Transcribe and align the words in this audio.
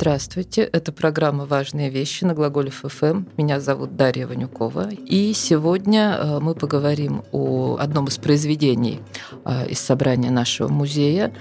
Здравствуйте, 0.00 0.62
это 0.62 0.92
программа 0.92 1.44
«Важные 1.44 1.90
вещи» 1.90 2.24
на 2.24 2.32
Глаголев 2.32 2.84
ФМ. 2.86 3.24
Меня 3.36 3.60
зовут 3.60 3.96
Дарья 3.96 4.26
Ванюкова. 4.26 4.88
И 4.94 5.34
сегодня 5.34 6.16
э, 6.18 6.40
мы 6.40 6.54
поговорим 6.54 7.22
о 7.32 7.76
одном 7.78 8.06
из 8.06 8.16
произведений 8.16 9.02
э, 9.44 9.68
из 9.68 9.78
собрания 9.78 10.30
нашего 10.30 10.68
музея, 10.68 11.34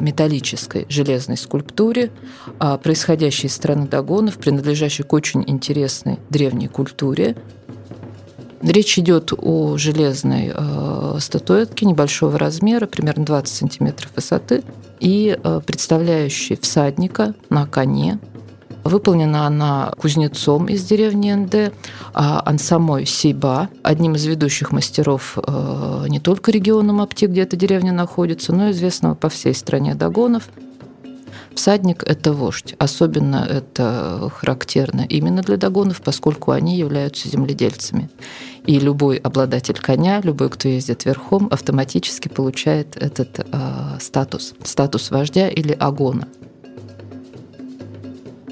металлической 0.00 0.86
железной 0.88 1.36
скульптуре, 1.36 2.10
происходящей 2.58 3.46
из 3.46 3.54
страны 3.54 3.86
Дагонов, 3.86 4.38
принадлежащей 4.38 5.04
к 5.04 5.12
очень 5.12 5.44
интересной 5.46 6.18
древней 6.30 6.66
культуре, 6.66 7.36
Речь 8.62 8.98
идет 8.98 9.32
о 9.36 9.78
железной 9.78 10.52
э, 10.54 11.16
статуэтке 11.18 11.86
небольшого 11.86 12.38
размера, 12.38 12.86
примерно 12.86 13.24
20 13.24 13.54
сантиметров 13.54 14.10
высоты, 14.14 14.62
и 14.98 15.38
э, 15.42 15.60
представляющей 15.64 16.56
всадника 16.56 17.34
на 17.48 17.66
коне. 17.66 18.18
Выполнена 18.84 19.46
она 19.46 19.92
кузнецом 19.98 20.66
из 20.66 20.84
деревни 20.84 21.32
НД, 21.32 21.72
а 22.12 22.42
Ансамой 22.44 23.06
Сейба, 23.06 23.70
одним 23.82 24.16
из 24.16 24.26
ведущих 24.26 24.72
мастеров 24.72 25.38
э, 25.38 26.04
не 26.08 26.20
только 26.20 26.50
региона 26.50 26.92
Мапти, 26.92 27.26
где 27.26 27.42
эта 27.42 27.56
деревня 27.56 27.92
находится, 27.92 28.52
но 28.52 28.68
и 28.68 28.72
известного 28.72 29.14
по 29.14 29.30
всей 29.30 29.54
стране 29.54 29.94
Дагонов– 29.94 30.48
Всадник– 31.54 32.02
это 32.06 32.32
вождь. 32.32 32.74
Особенно 32.78 33.46
это 33.48 34.30
характерно 34.34 35.02
именно 35.08 35.42
для 35.42 35.56
догонов, 35.56 36.00
поскольку 36.00 36.52
они 36.52 36.76
являются 36.76 37.28
земледельцами. 37.28 38.08
И 38.66 38.78
любой 38.78 39.16
обладатель 39.16 39.78
коня, 39.78 40.20
любой, 40.22 40.50
кто 40.50 40.68
ездит 40.68 41.04
верхом, 41.04 41.48
автоматически 41.50 42.28
получает 42.28 42.96
этот 42.96 43.40
э, 43.40 43.98
статус, 44.00 44.54
статус 44.64 45.10
вождя 45.10 45.48
или 45.48 45.72
агона. 45.72 46.28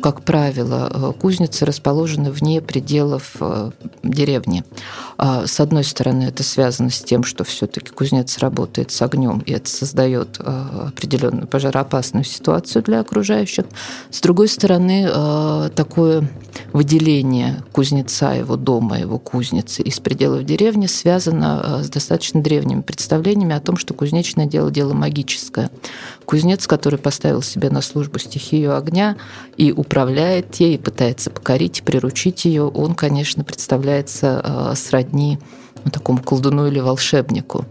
Как 0.02 0.22
правило, 0.22 0.90
э, 0.92 1.20
кузницы 1.20 1.64
расположены 1.64 2.30
вне 2.30 2.60
пределов 2.60 3.36
э, 3.40 3.70
деревни. 4.02 4.64
А, 5.16 5.46
с 5.46 5.58
одной 5.60 5.84
стороны, 5.84 6.24
это 6.24 6.42
связано 6.42 6.90
с 6.90 7.00
тем, 7.00 7.24
что 7.24 7.44
все-таки 7.44 7.90
кузнец 7.90 8.38
работает 8.38 8.90
с 8.90 9.02
огнем, 9.02 9.40
и 9.40 9.52
это 9.52 9.68
создает 9.68 10.36
э, 10.38 10.88
определенную 10.88 11.46
пожароопасную 11.46 12.24
ситуацию 12.24 12.82
для 12.82 13.00
окружающих. 13.00 13.64
С 14.10 14.20
другой 14.20 14.48
стороны, 14.48 15.08
такое 15.74 16.28
выделение 16.72 17.62
кузнеца, 17.72 18.32
его 18.32 18.56
дома, 18.56 18.98
его 18.98 19.18
кузницы 19.18 19.82
из 19.82 20.00
пределов 20.00 20.44
деревни 20.44 20.86
связано 20.86 21.82
с 21.82 21.88
достаточно 21.88 22.42
древними 22.42 22.82
представлениями 22.82 23.54
о 23.54 23.60
том, 23.60 23.76
что 23.76 23.94
кузнечное 23.94 24.46
дело– 24.46 24.70
дело 24.72 24.92
магическое. 24.92 25.70
Кузнец, 26.24 26.66
который 26.66 26.98
поставил 26.98 27.42
себе 27.42 27.70
на 27.70 27.80
службу 27.80 28.18
стихию 28.18 28.76
огня 28.76 29.16
и 29.56 29.72
управляет 29.72 30.54
ей, 30.56 30.74
и 30.74 30.78
пытается 30.78 31.30
покорить, 31.30 31.82
приручить 31.82 32.44
ее, 32.44 32.64
он, 32.64 32.94
конечно, 32.94 33.44
представляется 33.44 34.42
э, 34.44 34.74
сродни 34.76 35.38
ну, 35.84 35.90
такому 35.90 36.22
колдуну 36.22 36.66
или 36.66 36.80
волшебнику. 36.80 37.64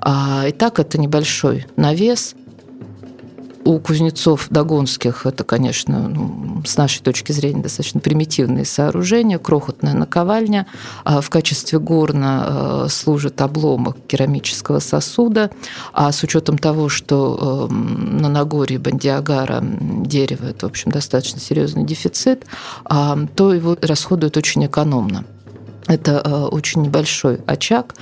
А, 0.00 0.44
итак, 0.48 0.78
это 0.78 0.98
небольшой 0.98 1.66
навес– 1.76 2.34
у 3.68 3.78
кузнецов 3.80 4.46
догонских 4.48 5.26
это, 5.26 5.44
конечно, 5.44 6.08
ну, 6.08 6.62
с 6.64 6.78
нашей 6.78 7.02
точки 7.02 7.32
зрения 7.32 7.62
достаточно 7.62 8.00
примитивные 8.00 8.64
сооружения, 8.64 9.38
крохотная 9.38 9.92
наковальня. 9.92 10.66
А 11.04 11.20
в 11.20 11.28
качестве 11.28 11.78
горна 11.78 12.46
э, 12.46 12.86
служит 12.88 13.42
обломок 13.42 13.98
керамического 14.06 14.78
сосуда. 14.78 15.50
А 15.92 16.10
с 16.12 16.22
учетом 16.22 16.56
того, 16.56 16.88
что 16.88 17.68
эм, 17.70 18.16
на 18.16 18.30
Нагорье 18.30 18.78
Бандиагара 18.78 19.62
дерево– 19.62 20.46
это, 20.48 20.66
в 20.66 20.70
общем, 20.70 20.90
достаточно 20.90 21.38
серьезный 21.38 21.84
дефицит, 21.84 22.46
а, 22.86 23.18
то 23.34 23.52
его 23.52 23.76
расходуют 23.82 24.38
очень 24.38 24.64
экономно. 24.64 25.26
Это 25.86 26.22
э, 26.24 26.44
очень 26.46 26.82
небольшой 26.82 27.40
очаг, 27.46 27.94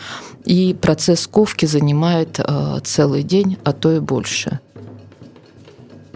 и 0.44 0.74
процесс 0.80 1.26
ковки 1.26 1.66
занимает 1.66 2.38
э, 2.38 2.78
целый 2.84 3.24
день, 3.24 3.58
а 3.64 3.72
то 3.72 3.90
и 3.90 3.98
больше. 3.98 4.60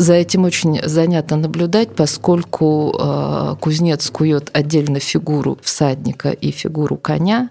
За 0.01 0.15
этим 0.15 0.45
очень 0.45 0.81
занятно 0.83 1.37
наблюдать, 1.37 1.95
поскольку 1.95 2.97
э, 2.99 3.57
кузнец 3.61 4.09
кует 4.09 4.49
отдельно 4.55 4.99
фигуру 4.99 5.59
всадника 5.63 6.31
и 6.31 6.53
фигуру 6.53 6.97
коня, 6.97 7.51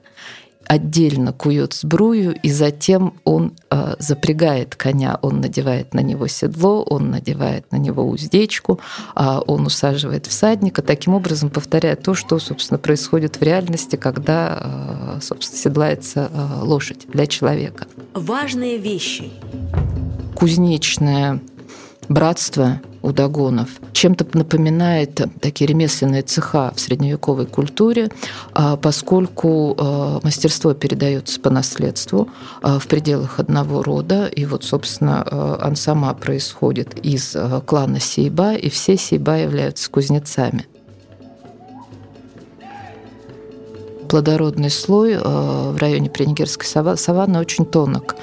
отдельно 0.66 1.32
кует 1.32 1.76
сбрую, 1.76 2.36
и 2.42 2.50
затем 2.50 3.14
он 3.24 3.54
э, 3.70 3.94
запрягает 4.00 4.76
коня, 4.76 5.20
он 5.22 5.42
надевает 5.42 5.94
на 5.94 6.00
него 6.00 6.26
седло, 6.26 6.82
он 6.82 7.12
надевает 7.12 7.72
на 7.72 7.76
него 7.76 8.04
уздечку, 8.04 8.80
э, 9.16 9.40
он 9.46 9.68
усаживает 9.68 10.26
всадника, 10.26 10.81
таким 10.81 11.14
образом 11.14 11.52
повторяя 11.52 11.96
то, 11.96 12.16
что, 12.16 12.40
собственно, 12.40 12.80
происходит 12.80 13.36
в 13.36 13.44
реальности, 13.44 13.96
когда, 13.96 15.18
э, 15.18 15.22
собственно, 15.22 15.62
седлается 15.62 16.31
э, 16.34 16.64
лошадь 16.64 17.06
для 17.10 17.28
человека. 17.28 17.86
Важные 18.16 18.80
вещи. 18.80 19.31
Кузнечная 20.34 21.42
братство 22.09 22.81
у 23.02 23.12
догонов 23.14 23.70
чем-то 23.94 24.25
напоминает 24.38 25.22
такие 25.40 25.68
ремесленные 25.68 26.22
цеха 26.22 26.72
в 26.75 26.80
средневековой 26.80 27.46
культуре, 27.46 28.09
а, 28.53 28.75
поскольку 28.75 29.75
а, 29.78 30.19
мастерство 30.24 30.74
передается 30.74 31.40
по 31.40 31.50
наследству 31.50 32.30
а, 32.62 32.80
в 32.80 32.88
пределах 32.88 33.40
одного 33.40 33.84
рода. 33.84 34.28
И 34.28 34.46
вот, 34.46 34.64
собственно, 34.64 35.58
он 35.64 35.75
сама 35.75 36.14
происходит 36.14 36.98
из 37.06 37.36
клана 37.66 38.00
Сейба, 38.00 38.53
и 38.53 38.69
все 38.69 38.98
Сейба 38.98 39.38
являются 39.38 39.90
кузнецами. 39.90 40.66
плодородный 44.09 44.72
слой 44.72 45.19
в 45.19 45.78
районе 45.78 46.09
Пренигерской 46.09 46.66
саванны 46.98 47.40
очень 47.40 47.64
тонок. 47.64 48.16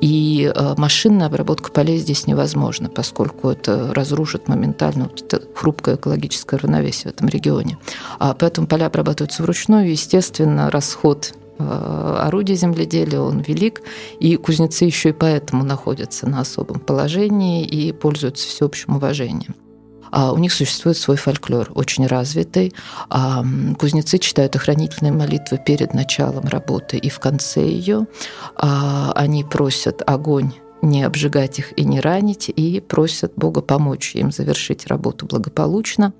И 0.00 0.52
э, 0.54 0.74
машинная 0.76 1.26
обработка 1.26 1.70
полей 1.70 1.98
здесь 1.98 2.26
невозможна, 2.26 2.88
поскольку 2.88 3.48
это 3.48 3.92
разрушит 3.94 4.48
моментально 4.48 5.04
вот 5.04 5.22
это 5.22 5.42
хрупкое 5.54 5.96
экологическое 5.96 6.60
равновесие 6.60 7.10
в 7.10 7.14
этом 7.14 7.28
регионе. 7.28 7.78
А 8.18 8.34
поэтому 8.34 8.66
поля 8.66 8.86
обрабатываются 8.86 9.42
вручную, 9.42 9.90
естественно, 9.90 10.70
расход 10.70 11.34
э, 11.58 12.16
орудия 12.20 12.54
земледелия, 12.54 13.20
он 13.20 13.40
велик, 13.40 13.82
и 14.20 14.36
кузнецы 14.36 14.84
еще 14.84 15.10
и 15.10 15.12
поэтому 15.12 15.64
находятся 15.64 16.28
на 16.28 16.40
особом 16.40 16.80
положении 16.80 17.64
и 17.64 17.92
пользуются 17.92 18.46
всеобщим 18.46 18.96
уважением. 18.96 19.54
А 20.16 20.32
у 20.32 20.38
них 20.38 20.52
существует 20.52 20.96
свой 20.96 21.16
фольклор, 21.16 21.72
очень 21.74 22.06
развитый. 22.06 22.72
А 23.10 23.44
кузнецы 23.76 24.18
читают 24.18 24.54
охранительные 24.54 25.12
молитвы 25.12 25.58
перед 25.58 25.92
началом 25.92 26.44
работы 26.44 26.98
и 26.98 27.10
в 27.10 27.18
конце 27.18 27.66
ее. 27.66 28.06
А 28.54 29.10
они 29.16 29.42
просят 29.42 30.02
огонь 30.06 30.52
не 30.82 31.02
обжигать 31.02 31.58
их 31.58 31.76
и 31.76 31.84
не 31.84 31.98
ранить, 31.98 32.48
и 32.48 32.78
просят 32.78 33.32
Бога 33.34 33.60
помочь 33.60 34.14
им 34.14 34.30
завершить 34.30 34.86
работу 34.86 35.26
благополучно. 35.26 36.12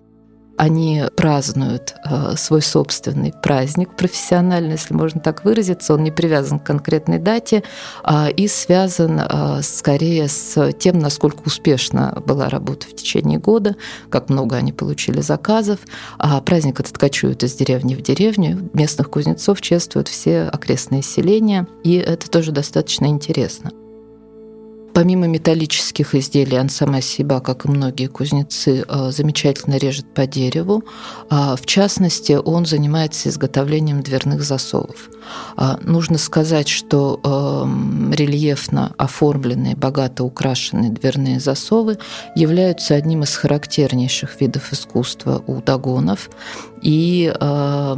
Они 0.56 1.02
празднуют 1.16 1.94
э, 2.04 2.36
свой 2.36 2.62
собственный 2.62 3.32
праздник 3.32 3.96
профессионально, 3.96 4.72
если 4.72 4.94
можно 4.94 5.20
так 5.20 5.44
выразиться. 5.44 5.94
Он 5.94 6.04
не 6.04 6.10
привязан 6.10 6.58
к 6.58 6.64
конкретной 6.64 7.18
дате 7.18 7.62
а, 8.02 8.28
и 8.28 8.46
связан 8.48 9.20
а, 9.20 9.62
скорее 9.62 10.28
с 10.28 10.72
тем, 10.74 10.98
насколько 10.98 11.42
успешна 11.46 12.22
была 12.26 12.48
работа 12.48 12.86
в 12.86 12.94
течение 12.94 13.38
года, 13.38 13.76
как 14.10 14.28
много 14.28 14.56
они 14.56 14.72
получили 14.72 15.20
заказов. 15.20 15.80
А 16.18 16.40
праздник 16.40 16.80
этот 16.80 16.96
кочует 16.98 17.42
из 17.42 17.54
деревни 17.54 17.94
в 17.94 18.02
деревню. 18.02 18.70
Местных 18.72 19.10
кузнецов 19.10 19.60
чествуют 19.60 20.08
все 20.08 20.42
окрестные 20.42 21.02
селения, 21.02 21.66
и 21.82 21.96
это 21.96 22.30
тоже 22.30 22.52
достаточно 22.52 23.06
интересно. 23.06 23.70
Помимо 24.94 25.26
металлических 25.26 26.14
изделий, 26.14 26.58
он 26.58 26.68
сама 26.68 27.00
себя, 27.00 27.40
как 27.40 27.64
и 27.64 27.68
многие 27.68 28.06
кузнецы, 28.06 28.84
э, 28.86 29.10
замечательно 29.10 29.76
режет 29.76 30.06
по 30.14 30.24
дереву. 30.24 30.84
А, 31.28 31.56
в 31.56 31.66
частности, 31.66 32.32
он 32.32 32.64
занимается 32.64 33.28
изготовлением 33.28 34.02
дверных 34.02 34.44
засовов. 34.44 35.10
А, 35.56 35.78
нужно 35.82 36.18
сказать, 36.18 36.68
что 36.68 37.20
эм, 37.24 38.12
рельефно 38.12 38.94
оформленные, 38.96 39.76
богато 39.76 40.24
украшенные 40.24 40.90
дверные 40.90 41.40
засовы 41.40 41.98
являются 42.36 42.94
одним 42.94 43.22
из 43.22 43.34
характернейших 43.36 44.40
видов 44.40 44.72
искусства 44.72 45.42
у 45.46 45.60
догонов. 45.60 46.30
И 46.82 47.32
э, 47.34 47.96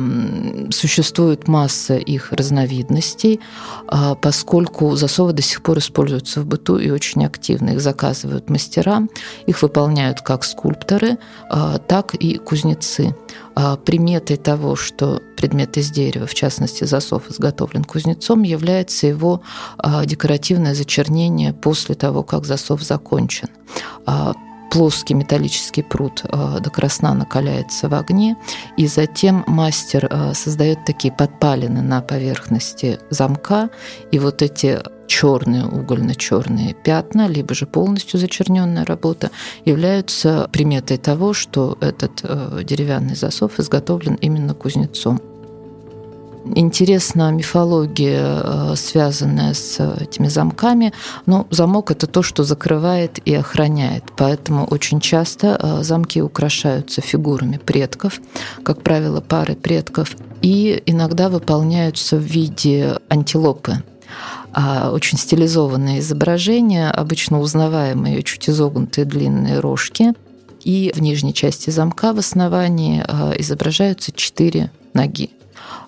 существует 0.70 1.48
масса 1.48 1.96
их 1.96 2.32
разновидностей, 2.32 3.40
э, 3.90 4.14
поскольку 4.20 4.94
засовы 4.94 5.32
до 5.32 5.42
сих 5.42 5.62
пор 5.62 5.78
используются 5.78 6.40
в 6.40 6.46
быту 6.46 6.78
и 6.86 6.90
очень 6.90 7.24
активно. 7.24 7.70
Их 7.70 7.80
заказывают 7.80 8.50
мастера, 8.50 9.02
их 9.46 9.62
выполняют 9.62 10.20
как 10.20 10.44
скульпторы, 10.44 11.18
э, 11.50 11.78
так 11.86 12.14
и 12.14 12.38
кузнецы. 12.38 13.14
Э, 13.56 13.76
приметой 13.84 14.36
того, 14.36 14.76
что 14.76 15.22
предмет 15.36 15.76
из 15.76 15.90
дерева, 15.90 16.26
в 16.26 16.34
частности 16.34 16.84
засов, 16.84 17.30
изготовлен 17.30 17.84
кузнецом, 17.84 18.42
является 18.42 19.06
его 19.06 19.42
э, 19.82 20.06
декоративное 20.06 20.74
зачернение 20.74 21.52
после 21.52 21.94
того, 21.94 22.22
как 22.22 22.44
засов 22.44 22.82
закончен. 22.82 23.48
Плоский 24.70 25.14
металлический 25.14 25.82
пруд 25.82 26.22
э, 26.24 26.58
до 26.60 26.70
красна 26.70 27.14
накаляется 27.14 27.88
в 27.88 27.94
огне, 27.94 28.36
и 28.76 28.86
затем 28.86 29.44
мастер 29.46 30.08
э, 30.10 30.34
создает 30.34 30.84
такие 30.84 31.12
подпалины 31.12 31.82
на 31.82 32.00
поверхности 32.00 32.98
замка, 33.10 33.70
и 34.10 34.18
вот 34.18 34.42
эти 34.42 34.80
черные 35.06 35.66
угольно-черные 35.66 36.74
пятна, 36.74 37.28
либо 37.28 37.54
же 37.54 37.66
полностью 37.66 38.18
зачерненная 38.18 38.84
работа, 38.84 39.30
являются 39.64 40.48
приметой 40.52 40.98
того, 40.98 41.32
что 41.32 41.78
этот 41.80 42.20
э, 42.22 42.62
деревянный 42.64 43.14
засов 43.14 43.58
изготовлен 43.58 44.14
именно 44.14 44.54
кузнецом. 44.54 45.20
Интересна 46.54 47.30
мифология, 47.32 48.42
э, 48.42 48.76
связанная 48.76 49.54
с 49.54 49.80
этими 50.00 50.28
замками. 50.28 50.92
Но 51.26 51.46
замок– 51.50 51.90
это 51.92 52.06
то, 52.06 52.22
что 52.22 52.44
закрывает 52.44 53.18
и 53.24 53.34
охраняет. 53.34 54.04
Поэтому 54.16 54.64
очень 54.64 55.00
часто 55.00 55.58
э, 55.60 55.82
замки 55.82 56.22
украшаются 56.22 57.00
фигурами 57.00 57.58
предков, 57.58 58.20
как 58.62 58.82
правило, 58.82 59.20
пары 59.20 59.54
предков, 59.54 60.16
и 60.42 60.82
иногда 60.86 61.28
выполняются 61.28 62.16
в 62.16 62.22
виде 62.22 62.98
антилопы 63.08 63.82
а 64.58 64.90
очень 64.90 65.18
стилизованное 65.18 65.98
изображение, 65.98 66.90
обычно 66.90 67.40
узнаваемые 67.40 68.22
чуть 68.22 68.48
изогнутые 68.48 69.04
длинные 69.04 69.60
рожки. 69.60 70.14
И 70.64 70.92
в 70.94 71.02
нижней 71.02 71.34
части 71.34 71.68
замка 71.68 72.14
в 72.14 72.18
основании 72.18 73.04
э, 73.06 73.34
изображаются 73.38 74.12
четыре 74.12 74.70
ноги. 74.94 75.30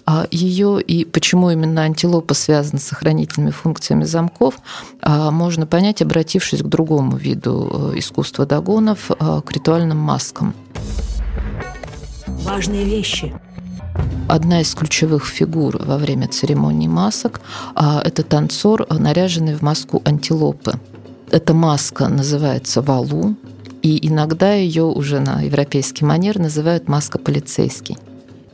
А 0.07 0.27
ее 0.31 0.81
и 0.81 1.05
почему 1.05 1.51
именно 1.51 1.83
антилопа 1.83 2.35
связана 2.35 2.81
с 2.81 2.93
охранительными 2.93 3.51
функциями 3.51 4.05
замков, 4.05 4.55
а, 5.03 5.31
можно 5.31 5.67
понять, 5.67 6.03
обратившись 6.03 6.63
к 6.63 6.67
другому 6.67 7.17
виду 7.17 7.93
э, 7.93 7.99
искусства 7.99 8.47
догонов, 8.47 9.11
э, 9.11 9.41
к 9.45 9.53
ритуальным 9.53 9.99
маскам. 9.99 10.55
Важные 12.27 12.85
вещи. 12.85 13.35
Одна 14.29 14.61
из 14.61 14.75
ключевых 14.75 15.27
фигур 15.27 15.79
во 15.83 15.97
время 15.97 16.29
церемонии 16.29 16.89
масок 16.89 17.41
а,– 17.75 18.01
это 18.05 18.23
танцор, 18.23 18.87
наряженный 18.91 19.55
в 19.55 19.63
маску 19.63 20.03
антилопы. 20.05 20.79
Эта 21.31 21.53
маска 21.55 22.09
называется 22.09 22.81
валу, 22.81 23.37
и 23.83 24.07
иногда 24.07 24.55
ее 24.55 24.85
уже 24.85 25.21
на 25.21 25.43
европейский 25.43 26.05
манер 26.05 26.39
называют 26.39 26.89
маска 26.89 27.19
полицейский. 27.19 27.97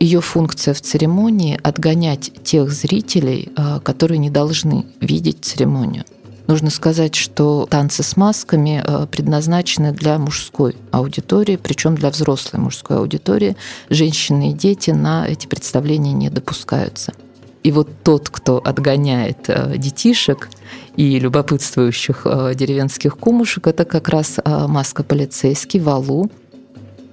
Ее 0.05 0.21
функция 0.21 0.75
в 0.75 0.83
церемонии– 0.83 1.59
отгонять 1.63 2.31
тех 2.45 2.71
зрителей, 2.71 3.51
а, 3.57 3.81
которые 3.81 4.19
не 4.19 4.29
должны 4.29 4.85
видеть 5.01 5.47
церемонию. 5.47 6.05
Нужно 6.47 6.69
сказать, 6.69 7.15
что 7.15 7.67
танцы 7.71 8.03
с 8.03 8.15
масками 8.15 8.83
а, 8.85 9.07
предназначены 9.07 9.93
для 9.93 10.19
мужской 10.19 10.77
аудитории, 10.91 11.57
причем 11.57 11.95
для 11.95 12.11
взрослой 12.11 12.59
мужской 12.61 12.99
аудитории. 12.99 13.57
Женщины 13.89 14.51
и 14.51 14.53
дети 14.53 14.91
на 14.91 15.27
эти 15.27 15.47
представления 15.47 16.13
не 16.13 16.29
допускаются. 16.29 17.15
И 17.63 17.73
вот 17.73 17.89
тот, 18.03 18.29
кто 18.29 18.59
отгоняет 18.63 19.49
а, 19.49 19.75
детишек 19.79 20.51
и 20.97 21.19
любопытствующих 21.19 22.27
деревенских 22.55 23.17
кумушек, 23.17 23.69
это 23.69 23.87
как 23.87 24.11
раз 24.11 24.37
маска 24.45 25.03
полицейский, 25.03 25.81
валу. 25.81 26.31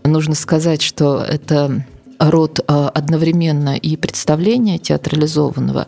Нужно 0.03 0.35
сказать, 0.35 0.81
что 0.81 1.21
это 1.21 1.85
род 2.29 2.59
а, 2.67 2.89
одновременно 2.89 3.75
и 3.75 3.95
представления 3.97 4.77
театрализованного, 4.77 5.87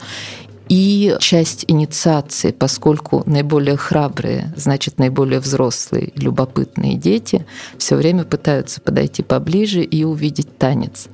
и 0.70 1.16
часть 1.20 1.66
инициации, 1.68 2.52
поскольку 2.52 3.22
наиболее 3.26 3.78
храбрые, 3.78 4.54
значит, 4.56 4.98
наиболее 4.98 5.40
взрослые, 5.40 6.12
любопытные 6.16 6.96
дети 6.96 7.46
все 7.78 7.96
время 7.96 8.24
пытаются 8.24 8.82
подойти 8.82 9.22
поближе 9.22 9.84
и 9.84 10.04
увидеть 10.04 10.58
танец. 10.58 11.08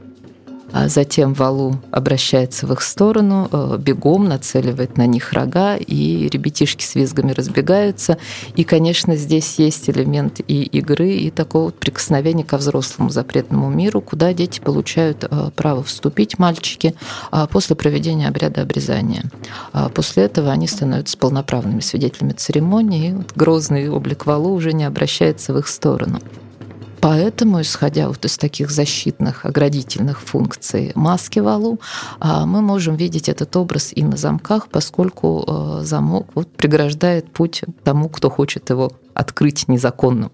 А 0.71 0.88
затем 0.88 1.33
Валу 1.33 1.75
обращается 1.92 2.68
в 2.68 2.74
их 2.74 2.81
сторону, 2.81 3.50
э, 3.51 3.77
бегом 3.80 4.25
нацеливает 4.25 4.98
на 4.98 5.06
них 5.07 5.33
рога, 5.33 5.75
и 5.75 6.27
ребятишки 6.30 6.83
с 6.83 6.95
визгами 6.95 7.31
разбегаются. 7.31 8.18
И, 8.56 8.63
конечно, 8.63 9.16
здесь 9.16 9.57
есть 9.57 9.89
элемент 9.89 10.42
и 10.48 10.63
игры, 10.63 11.10
и 11.10 11.31
такого 11.31 11.71
прикосновения 11.71 12.44
ко 12.44 12.57
взрослому 12.57 13.10
запретному 13.10 13.69
миру, 13.69 14.01
куда 14.01 14.33
дети 14.33 14.60
получают 14.60 15.25
э, 15.30 15.51
право 15.56 15.83
вступить, 15.83 16.38
мальчики, 16.38 16.94
а 17.31 17.48
после 17.48 17.75
проведения 17.75 18.27
обряда 18.27 18.62
обрезания. 18.62 19.24
А 19.74 19.89
после 19.89 20.24
этого 20.24 20.51
они 20.51 20.68
становятся 20.68 21.18
полноправными 21.18 21.80
свидетелями 21.80 22.33
церемонии, 22.33 23.10
и 23.10 23.13
вот 23.13 23.33
грозный 23.36 23.89
облик 23.89 24.25
Валу 24.25 24.54
уже 24.54 24.74
не 24.74 24.83
обращается 24.83 25.54
в 25.54 25.57
их 25.57 25.68
сторону. 25.68 26.19
Поэтому, 27.01 27.62
исходя 27.62 28.07
вот 28.07 28.25
из 28.25 28.38
таких 28.38 28.72
защитных, 28.72 29.46
оградительных 29.46 30.19
функций 30.22 30.92
маски 30.96 31.40
валу, 31.40 31.80
а, 32.19 32.46
мы 32.46 32.62
можем 32.62 32.96
видеть 32.96 33.30
этот 33.30 33.56
образ 33.56 33.92
и 33.94 34.04
на 34.04 34.18
замках, 34.18 34.68
поскольку 34.68 35.44
а, 35.48 35.81
замок 35.84 36.28
вот 36.36 36.51
преграждает 36.51 37.31
путь 37.31 37.63
тому, 37.84 38.10
кто 38.10 38.30
хочет 38.30 38.69
его 38.69 38.92
открыть 39.13 39.68
незаконно. 39.68 40.31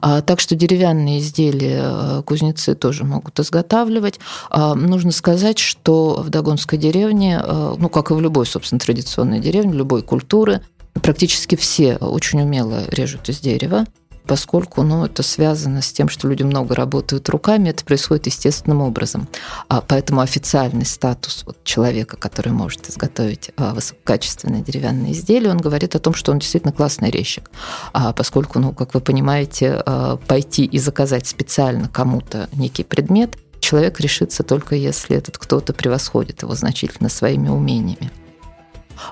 А, 0.00 0.22
так 0.22 0.40
что 0.40 0.54
деревянные 0.54 1.18
изделия 1.18 2.22
кузнецы 2.22 2.74
тоже 2.74 3.04
могут 3.04 3.38
изготавливать. 3.38 4.18
Нужно 4.50 5.12
сказать, 5.12 5.58
что 5.58 6.22
в 6.22 6.30
Дагонской 6.30 6.78
деревне, 6.78 7.40
ну, 7.44 7.88
как 7.90 8.10
и 8.10 8.14
в 8.14 8.20
любой, 8.20 8.46
собственно, 8.46 8.78
традиционной 8.78 9.40
деревне, 9.40 9.74
любой 9.74 10.02
культуры, 10.02 10.62
практически 10.94 11.56
все 11.56 11.96
очень 11.96 12.40
умело 12.40 12.84
режут 12.88 13.28
из 13.28 13.40
дерева 13.40 13.84
поскольку 14.26 14.82
ну, 14.82 15.04
это 15.04 15.22
связано 15.22 15.82
с 15.82 15.92
тем, 15.92 16.08
что 16.08 16.28
люди 16.28 16.42
много 16.42 16.74
работают 16.74 17.28
руками, 17.28 17.70
это 17.70 17.84
происходит 17.84 18.26
естественным 18.26 18.80
образом. 18.80 19.28
А 19.68 19.80
поэтому 19.80 20.20
официальный 20.20 20.86
статус 20.86 21.42
вот 21.46 21.62
человека, 21.64 22.16
который 22.16 22.52
может 22.52 22.88
изготовить 22.88 23.50
а, 23.56 23.74
высококачественное 23.74 24.62
деревянное 24.62 25.12
изделие, 25.12 25.50
он 25.50 25.58
говорит 25.58 25.94
о 25.94 25.98
том, 25.98 26.14
что 26.14 26.32
он 26.32 26.38
действительно 26.38 26.72
классный 26.72 27.10
резчик. 27.10 27.50
А 27.92 28.12
поскольку, 28.12 28.58
ну, 28.58 28.72
как 28.72 28.94
вы 28.94 29.00
понимаете, 29.00 29.82
а, 29.84 30.16
пойти 30.16 30.64
и 30.64 30.78
заказать 30.78 31.26
специально 31.26 31.88
кому-то 31.88 32.48
некий 32.52 32.84
предмет, 32.84 33.36
человек 33.60 34.00
решится 34.00 34.42
только 34.42 34.74
если 34.74 35.16
этот 35.16 35.38
кто-то 35.38 35.72
превосходит 35.72 36.42
его 36.42 36.54
значительно 36.54 37.08
своими 37.08 37.48
умениями. 37.48 38.10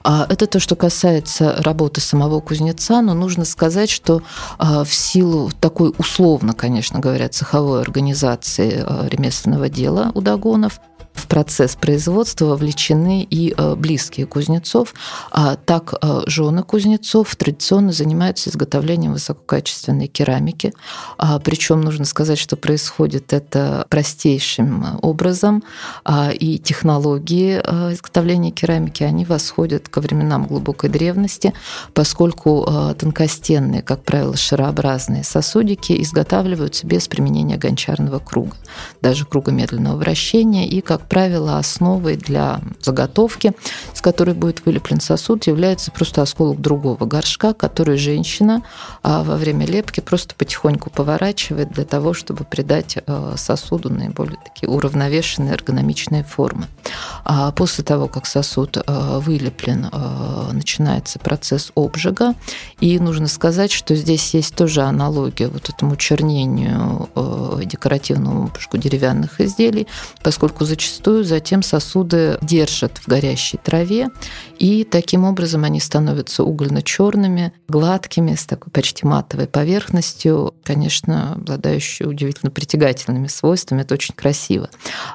А 0.05 0.27
это 0.29 0.47
то, 0.47 0.61
что 0.61 0.77
касается 0.77 1.57
работы 1.59 2.01
самого 2.01 2.41
кузнеца, 2.41 3.01
но 3.03 3.15
нужно 3.15 3.45
сказать, 3.45 3.91
что 3.91 4.23
а, 4.59 4.85
в 4.85 4.93
силу 4.93 5.51
такой 5.61 5.95
условно, 5.99 6.53
конечно 6.53 6.99
говоря, 7.01 7.29
цеховой 7.29 7.81
организации 7.81 8.85
а, 8.87 9.07
ремесленного 9.09 9.69
дела 9.69 10.13
у 10.15 10.21
Дагонов, 10.21 10.81
в 11.13 11.27
процесс 11.27 11.77
производства 11.77 12.47
вовлечены 12.47 13.27
и 13.29 13.55
э, 13.57 13.75
близкие 13.75 14.27
кузнецов. 14.27 14.95
А 15.31 15.57
так 15.57 15.95
э, 16.01 16.23
жены 16.27 16.63
кузнецов 16.63 17.35
традиционно 17.37 17.93
занимаются 17.93 18.51
изготовлением 18.51 19.13
высококачественной 19.13 20.07
керамики. 20.07 20.73
А, 21.19 21.39
Причем 21.39 21.81
нужно 21.81 22.05
сказать, 22.05 22.39
что 22.39 22.57
происходит 22.57 23.33
это 23.33 23.87
простейшим 23.89 24.99
образом. 25.03 25.63
А, 26.05 26.31
и 26.31 26.59
технологии 26.59 27.61
э, 27.63 27.93
изготовления 27.93 28.51
керамики, 28.51 29.03
они 29.03 29.25
восходят 29.25 29.89
ко 29.89 30.01
временам 30.01 30.47
глубокой 30.47 30.91
древности, 30.91 31.53
поскольку 31.93 32.67
тонкостенные, 32.99 33.83
как 33.83 34.03
правило, 34.03 34.37
шарообразные 34.37 35.25
сосудики 35.25 36.01
изготавливаются 36.03 36.87
без 36.87 37.09
применения 37.09 37.57
гончарного 37.57 38.19
круга, 38.19 38.57
даже 39.03 39.25
круга 39.25 39.53
медленного 39.53 39.97
вращения 39.97 40.67
и, 40.67 40.81
как 40.81 41.00
правило, 41.09 41.59
основой 41.59 42.17
для 42.17 42.61
заготовки, 42.81 43.53
с 43.95 44.01
которой 44.01 44.35
будет 44.35 44.65
вылеплен 44.65 45.01
сосуд, 45.01 45.47
является 45.47 45.91
просто 45.91 46.23
осколок 46.23 46.61
другого 46.61 47.05
горшка, 47.07 47.53
который 47.53 47.97
женщина 47.97 48.63
а, 49.03 49.23
во 49.23 49.37
время 49.37 49.67
лепки 49.67 50.01
просто 50.01 50.35
потихоньку 50.35 50.91
поворачивает 50.91 51.71
для 51.73 51.85
того, 51.85 52.13
чтобы 52.15 52.45
придать 52.45 52.99
а, 53.07 53.35
сосуду 53.37 53.91
наиболее 53.91 54.39
такие 54.45 54.69
уравновешенные 54.69 55.53
эргономичные 55.53 56.25
формы. 56.25 56.67
А 57.25 57.51
после 57.53 57.85
того, 57.85 58.09
как 58.09 58.27
сосуд 58.27 58.79
а, 58.87 59.19
вылеплен, 59.21 59.91
начинается 60.53 61.19
процесс 61.19 61.73
обжига, 61.75 62.35
и 62.81 62.99
нужно 62.99 63.27
сказать, 63.27 63.73
что 63.73 63.95
здесь 63.95 64.35
есть 64.35 64.55
тоже 64.55 64.83
аналогия 64.83 65.49
вот 65.49 65.69
этому 65.69 65.97
чернению 65.97 67.09
декоративному 67.65 68.45
обжигу 68.45 68.79
деревянных 68.79 69.41
изделий, 69.41 69.87
поскольку 70.23 70.65
зачастую 70.65 70.90
зачастую 70.91 71.25
затем 71.25 71.63
сосуды 71.63 72.37
держат 72.43 72.99
в 72.99 73.07
горящей 73.07 73.59
траве, 73.63 74.09
и 74.59 74.85
таким 74.85 75.25
образом 75.25 75.65
они 75.65 75.79
становятся 75.79 76.43
угольно-черными, 76.43 77.53
гладкими, 77.69 78.35
с 78.35 78.45
такой 78.45 78.73
почти 78.73 79.07
матовой 79.07 79.47
поверхностью, 79.47 80.55
конечно, 80.65 81.35
обладающие 81.35 82.09
удивительно 82.09 82.51
притягательными 82.51 83.29
свойствами. 83.29 83.83
Это 83.83 83.95
очень 83.95 84.15
красиво. 84.15 84.69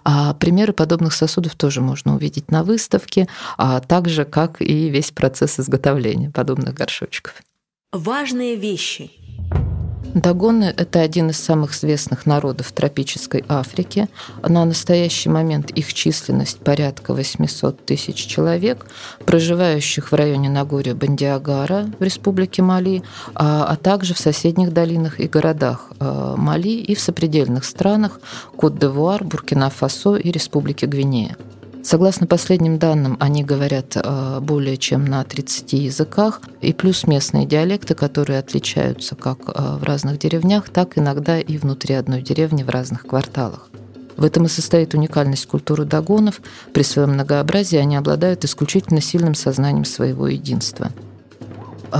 А 0.05 0.33
примеры 0.33 0.71
подобных 0.71 1.13
сосудов 1.13 1.55
тоже 1.55 1.81
можно 1.81 2.15
увидеть 2.15 2.51
на 2.51 2.63
выставке, 2.63 3.27
а 3.57 3.81
также 3.81 4.23
как 4.23 4.61
и 4.61 4.89
весь 4.89 5.11
процесс 5.11 5.59
изготовления 5.59 6.29
подобных 6.29 6.73
горшочков. 6.73 7.33
Важные 7.91 8.55
вещи. 8.55 9.11
Дагоны– 10.15 10.73
это 10.77 11.01
один 11.01 11.31
из 11.31 11.37
самых 11.37 11.73
известных 11.73 12.25
народов 12.25 12.71
тропической 12.71 13.43
Африки. 13.49 14.07
На 14.41 14.63
настоящий 14.63 15.27
момент 15.27 15.71
их 15.71 15.93
численность 15.93 16.59
порядка 16.59 17.13
800 17.13 17.85
тысяч 17.85 18.15
человек, 18.25 18.85
проживающих 19.25 20.13
в 20.13 20.15
районе 20.15 20.49
Нагорья 20.49 20.95
Бандиагара 20.95 21.89
в 21.99 22.01
республике 22.01 22.61
Мали, 22.61 23.03
а, 23.33 23.65
а 23.65 23.75
также 23.75 24.13
в 24.13 24.17
соседних 24.17 24.71
долинах 24.71 25.19
и 25.19 25.27
городах 25.27 25.91
а, 25.99 26.37
Мали 26.37 26.69
и 26.69 26.95
в 26.95 27.01
сопредельных 27.01 27.65
странах 27.65 28.21
Кот-де-Вуар, 28.55 29.21
Буркина-Фасо 29.25 30.15
и 30.15 30.31
Республики 30.31 30.85
Гвинея. 30.85 31.35
Согласно 31.85 32.25
последним 32.25 32.79
данным, 32.79 33.15
они 33.19 33.43
говорят 33.43 33.95
э, 33.95 34.39
более 34.41 34.75
чем 34.75 35.05
на 35.05 35.23
30 35.23 35.73
языках, 35.73 36.41
и 36.59 36.73
плюс 36.73 37.05
местные 37.05 37.45
диалекты, 37.45 37.93
которые 37.93 38.39
отличаются 38.39 39.15
как 39.15 39.37
э, 39.47 39.77
в 39.79 39.83
разных 39.83 40.17
деревнях, 40.17 40.69
так 40.69 40.97
иногда 40.97 41.39
и 41.39 41.59
внутри 41.59 41.93
одной 41.93 42.23
деревни 42.23 42.63
в 42.63 42.69
разных 42.71 43.05
кварталах. 43.05 43.69
В 44.17 44.23
этом 44.23 44.45
и 44.45 44.49
состоит 44.49 44.95
уникальность 44.95 45.45
культуры 45.45 45.85
догонов. 45.85 46.41
При 46.73 46.81
своем 46.81 47.11
многообразии 47.11 47.77
они 47.77 47.97
обладают 47.97 48.45
исключительно 48.45 48.99
сильным 48.99 49.35
сознанием 49.35 49.85
своего 49.85 50.27
единства– 50.27 50.89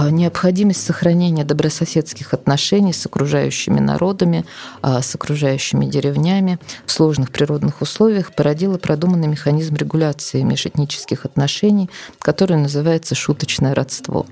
необходимость 0.09 0.85
сохранения 0.85 1.43
добрососедских 1.43 2.33
отношений 2.33 2.93
с 2.93 3.05
окружающими 3.05 3.79
народами, 3.79 4.45
а, 4.81 5.01
с 5.01 5.15
окружающими 5.15 5.85
деревнями 5.85 6.59
в 6.85 6.91
сложных 6.91 7.31
природных 7.31 7.81
условиях 7.81 8.33
породила 8.33 8.77
продуманный 8.77 9.27
механизм 9.27 9.75
регуляции 9.75 10.41
межэтнических 10.41 11.25
отношений, 11.25 11.89
который 12.19 12.57
называется 12.57 13.15
шуточное 13.15 13.73
родство. 13.73 14.25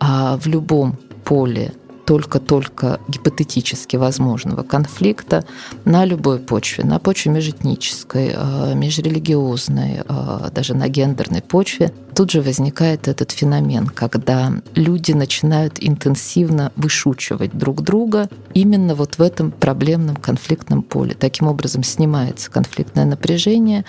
А 0.00 0.36
в 0.38 0.46
любом 0.46 0.98
поле 1.24 1.72
только-только 2.04 3.00
гипотетически 3.08 3.96
возможного 3.96 4.62
конфликта 4.62 5.44
на 5.84 6.04
любой 6.04 6.38
почве, 6.38 6.84
на 6.84 6.98
почве 6.98 7.32
межэтнической, 7.32 8.32
э, 8.34 8.74
межрелигиозной, 8.74 10.02
э, 10.06 10.50
даже 10.52 10.74
на 10.74 10.88
гендерной 10.88 11.42
почве, 11.42 11.92
тут 12.14 12.30
же 12.30 12.42
возникает 12.42 13.08
этот 13.08 13.30
феномен, 13.30 13.86
когда 13.86 14.52
люди 14.74 15.12
начинают 15.12 15.76
интенсивно 15.80 16.72
вышучивать 16.76 17.56
друг 17.56 17.82
друга 17.82 18.28
именно 18.54 18.94
вот 18.94 19.18
в 19.18 19.22
этом 19.22 19.50
проблемном 19.50 20.16
конфликтном 20.16 20.82
поле. 20.82 21.14
Таким 21.18 21.48
образом 21.48 21.82
снимается 21.82 22.50
конфликтное 22.50 23.04
напряжение, 23.04 23.84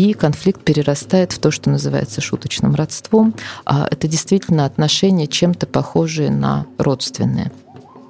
и 0.00 0.14
конфликт 0.14 0.62
перерастает 0.62 1.32
в 1.32 1.38
то, 1.38 1.50
что 1.50 1.68
называется 1.68 2.22
шуточным 2.22 2.74
родством. 2.74 3.34
А 3.66 3.86
это 3.90 4.08
действительно 4.08 4.64
отношения 4.64 5.26
чем-то 5.26 5.66
похожие 5.66 6.30
на 6.30 6.66
родственные. 6.78 7.52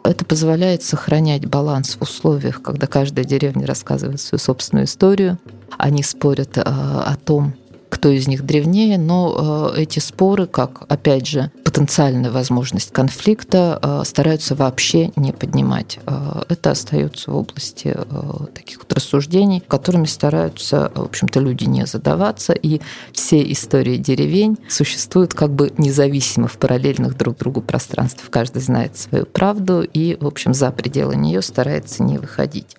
Это 0.05 0.25
позволяет 0.25 0.83
сохранять 0.83 1.47
баланс 1.47 1.97
в 1.97 2.03
условиях, 2.03 2.63
когда 2.63 2.87
каждая 2.87 3.25
деревня 3.25 3.67
рассказывает 3.67 4.21
свою 4.21 4.39
собственную 4.39 4.87
историю. 4.87 5.39
Они 5.79 6.03
спорят 6.03 6.57
э, 6.59 6.63
о 6.63 7.17
том, 7.17 7.55
кто 8.01 8.09
из 8.09 8.27
них 8.27 8.47
древнее, 8.47 8.97
но 8.97 9.75
э, 9.77 9.83
эти 9.83 9.99
споры, 9.99 10.47
как, 10.47 10.85
опять 10.89 11.27
же, 11.27 11.51
потенциальная 11.65 12.31
возможность 12.31 12.93
конфликта, 12.93 13.79
э, 13.83 14.03
стараются 14.07 14.55
вообще 14.55 15.13
не 15.17 15.33
поднимать. 15.33 15.99
Э, 16.07 16.45
это 16.49 16.71
остается 16.71 17.31
в 17.31 17.37
области 17.37 17.95
таких 18.55 18.79
вот 18.79 18.91
рассуждений, 18.95 19.63
которыми 19.69 20.07
стараются, 20.07 20.91
в 20.95 21.03
общем-то, 21.03 21.41
люди 21.41 21.65
не 21.65 21.85
задаваться, 21.85 22.55
и 22.55 22.81
все 23.13 23.43
истории 23.53 23.99
деревень 23.99 24.57
существуют 24.71 25.35
как 25.35 25.51
бы 25.51 25.71
независимо 25.77 26.49
в 26.49 26.57
параллельных 26.57 27.19
друг 27.19 27.37
другу 27.37 27.61
пространствах. 27.61 28.31
Каждый 28.31 28.63
знает 28.63 28.97
свою 28.97 29.27
правду 29.27 29.83
и, 29.83 30.17
в 30.19 30.27
общем, 30.27 30.55
за 30.55 30.71
пределы 30.71 31.17
нее 31.17 31.43
старается 31.43 32.03
не 32.03 32.17
выходить 32.17 32.79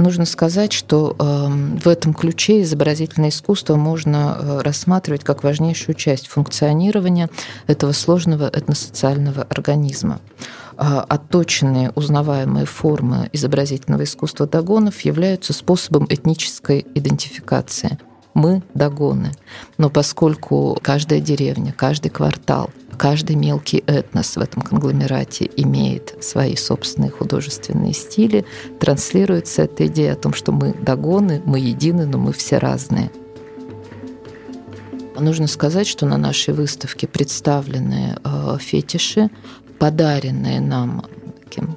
нужно 0.00 0.24
сказать, 0.24 0.72
что 0.72 1.14
эм, 1.18 1.78
в 1.78 1.86
этом 1.86 2.14
ключе 2.14 2.62
изобразительное 2.62 3.28
искусство 3.28 3.76
можно 3.76 4.36
э, 4.38 4.60
рассматривать 4.62 5.24
как 5.24 5.44
важнейшую 5.44 5.94
часть 5.94 6.26
функционирования 6.26 7.28
этого 7.66 7.92
сложного 7.92 8.48
этносоциального 8.52 9.42
организма. 9.42 10.20
А 10.76 11.04
отточенные 11.06 11.90
узнаваемые 11.94 12.64
формы 12.64 13.28
изобразительного 13.32 14.04
искусства 14.04 14.46
догонов 14.46 15.00
являются 15.02 15.52
способом 15.52 16.06
этнической 16.08 16.86
идентификации. 16.94 17.98
Мы– 18.34 18.62
догоны. 18.74 19.32
Но 19.78 19.90
поскольку 19.90 20.78
каждая 20.82 21.20
деревня, 21.20 21.72
каждый 21.72 22.10
квартал 22.10 22.70
каждый 23.00 23.34
мелкий 23.34 23.82
этнос 23.86 24.36
в 24.36 24.40
этом 24.40 24.60
конгломерате 24.60 25.50
имеет 25.56 26.22
свои 26.22 26.54
собственные 26.54 27.10
художественные 27.10 27.94
стили, 27.94 28.44
транслируется 28.78 29.62
эта 29.62 29.86
идея 29.86 30.12
о 30.12 30.16
том, 30.16 30.34
что 30.34 30.52
мы 30.52 30.74
догоны, 30.74 31.40
мы 31.46 31.60
едины, 31.60 32.04
но 32.04 32.18
мы 32.18 32.34
все 32.34 32.58
разные. 32.58 33.10
Нужно 35.18 35.46
сказать, 35.46 35.86
что 35.86 36.04
на 36.04 36.18
нашей 36.18 36.52
выставке 36.52 37.06
представлены 37.06 38.18
э, 38.22 38.56
фетиши, 38.60 39.30
подаренные 39.78 40.60
нам 40.60 41.06
таким 41.42 41.76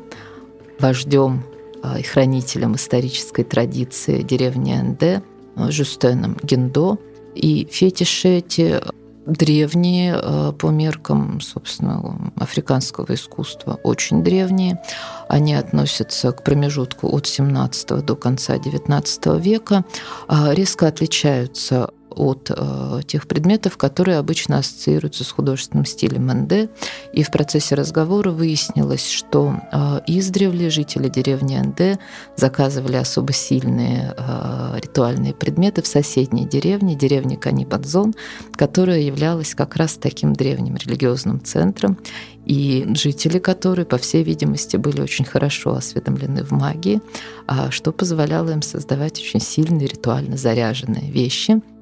вождем 0.77 1.45
э, 1.83 2.01
и 2.01 2.03
хранителем 2.03 2.75
исторической 2.75 3.43
традиции 3.43 4.23
деревни 4.23 4.75
Энде, 4.75 5.23
э, 5.55 5.71
Жустеном 5.71 6.37
Гендо. 6.43 6.99
И 7.35 7.67
фетиши 7.71 8.29
эти 8.29 8.81
древние 9.25 10.19
э, 10.21 10.51
по 10.57 10.69
меркам, 10.69 11.39
собственно, 11.41 12.31
африканского 12.35 13.13
искусства, 13.13 13.79
очень 13.83 14.23
древние. 14.23 14.81
Они 15.29 15.53
относятся 15.55 16.31
к 16.31 16.43
промежутку 16.43 17.07
от 17.15 17.25
17 17.27 18.05
до 18.05 18.15
конца 18.15 18.57
19 18.57 19.25
века, 19.39 19.85
а 20.27 20.53
резко 20.53 20.87
отличаются 20.87 21.91
от 22.15 22.51
э, 22.55 23.01
тех 23.05 23.27
предметов, 23.27 23.77
которые 23.77 24.17
обычно 24.17 24.57
ассоциируются 24.59 25.23
с 25.23 25.31
художественным 25.31 25.85
стилем 25.85 26.27
НД. 26.27 26.69
И 27.13 27.23
в 27.23 27.31
процессе 27.31 27.75
разговора 27.75 28.31
выяснилось, 28.31 29.09
что 29.09 29.55
э, 29.71 30.01
издревле 30.07 30.69
жители 30.69 31.09
деревни 31.09 31.57
НД 31.57 31.99
заказывали 32.35 32.95
особо 32.95 33.33
сильные 33.33 34.13
э, 34.17 34.79
ритуальные 34.81 35.33
предметы 35.33 35.81
в 35.81 35.87
соседней 35.87 36.45
деревне, 36.45 36.95
деревне 36.95 37.37
Канибадзон, 37.37 38.13
которая 38.53 38.99
являлась 38.99 39.55
как 39.55 39.75
раз 39.75 39.97
таким 39.97 40.33
древним 40.33 40.75
религиозным 40.75 41.43
центром 41.43 41.97
и 42.45 42.85
жители 42.95 43.39
которой, 43.39 43.85
по 43.85 43.97
всей 43.97 44.23
видимости, 44.23 44.77
были 44.77 45.01
очень 45.01 45.25
хорошо 45.25 45.75
осведомлены 45.75 46.43
в 46.43 46.51
магии, 46.51 47.01
а 47.47 47.71
что 47.71 47.91
позволяло 47.91 48.49
им 48.51 48.61
создавать 48.61 49.19
очень 49.19 49.39
сильные 49.39 49.87
ритуально 49.87 50.37
заряженные 50.37 51.09
вещи– 51.11 51.61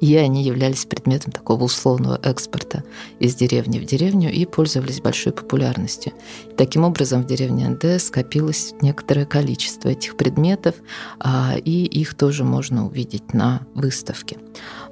и 0.00 0.16
они 0.16 0.42
являлись 0.42 0.84
предметом 0.84 1.32
такого 1.32 1.64
условного 1.64 2.20
экспорта 2.22 2.84
из 3.18 3.34
деревни 3.34 3.78
в 3.78 3.84
деревню 3.84 4.30
и 4.32 4.44
пользовались 4.46 5.00
большой 5.00 5.32
популярностью. 5.32 6.12
Таким 6.56 6.84
образом, 6.84 7.22
в 7.22 7.26
деревне 7.26 7.68
НД 7.68 8.00
скопилось 8.00 8.74
некоторое 8.80 9.26
количество 9.26 9.88
этих 9.88 10.16
предметов, 10.16 10.74
а, 11.20 11.54
и 11.56 11.84
их 11.84 12.14
тоже 12.14 12.44
можно 12.44 12.86
увидеть 12.86 13.34
на 13.34 13.66
выставке. 13.74 14.38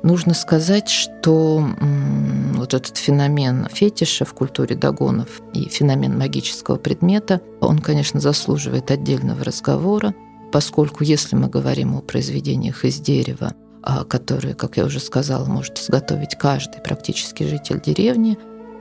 Нужно 0.03 0.35
сказать, 0.35 0.89
что 0.89 1.67
вот 2.55 2.75
этот 2.75 2.97
феномен 2.97 3.67
фетиша 3.73 4.25
в 4.25 4.35
культуре 4.35 4.77
догонов 4.77 5.41
и 5.55 5.69
феномен 5.69 6.17
магического 6.19 6.77
предмета, 6.77 7.41
он, 7.61 7.79
конечно, 7.79 8.21
заслуживает 8.21 8.91
отдельного 8.91 9.43
разговора, 9.45 10.15
поскольку 10.53 11.05
если 11.05 11.37
мы 11.37 11.49
говорим 11.49 11.97
о 11.97 12.01
произведениях 12.01 12.85
из 12.85 13.01
дерева, 13.01 13.53
которые, 14.09 14.55
как 14.55 14.77
я 14.77 14.85
уже 14.85 15.01
сказала, 15.01 15.47
может 15.47 15.79
изготовить 15.79 16.37
каждый 16.37 16.81
практически 16.81 17.45
житель 17.45 17.81
деревни, 17.81 18.39